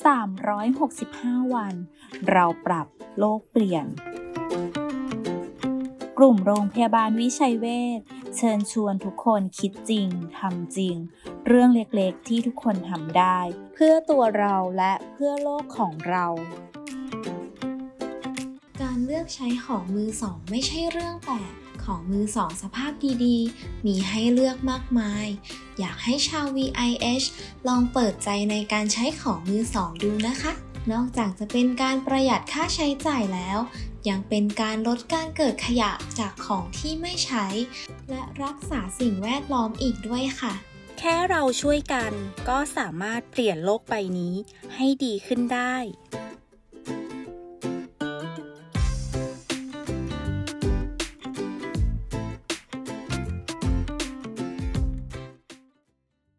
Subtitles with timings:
[0.00, 1.74] 365 วัน
[2.30, 2.86] เราปรับ
[3.18, 3.86] โลกเปลี่ยน
[6.18, 7.66] กลุ่มโรงพยาบาลวิชัยเว
[7.98, 8.00] ช
[8.36, 10.08] เชิญชวนทุกคนคิดจริง
[10.38, 10.96] ทำจริง
[11.46, 13.38] เรื่องเล็กๆที่ทุกคนทำได้
[13.74, 16.26] เพื่อตัวเราและเพื่อโลกของเรา
[18.80, 21.52] การเลือกใช้ของมือสองไม่ใช่เรื่องแปลก
[21.84, 22.92] ของมือสองสภาพ
[23.24, 25.26] ดีๆ มีให้เลือกมากมาย
[25.78, 27.26] อยากให้ชาว VIH
[27.68, 30.52] ลองเปิดใจในการใช้ของมือสองดูนะคะ
[30.92, 33.58] นอกจากจะเป็นการประหยัดค่าใช้จ่ายแล้ว
[34.08, 37.46] ยังเป็นการลดการเกิดขยะจากของที่ไม่ใช้
[38.10, 40.54] และรักษาสิ่งแวดล้อมอีกด้วยค่ะ
[40.98, 42.12] แค่เราช่วยกัน
[42.48, 44.34] ก็สามารถเปลี่ยนโลกใบนี้
[44.74, 45.74] ให้ดีขึ้นได้